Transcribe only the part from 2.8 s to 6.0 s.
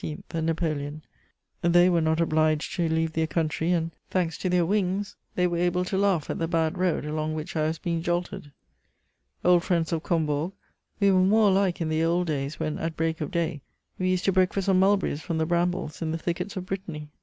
leave their country and, thanks to their wings, they were able to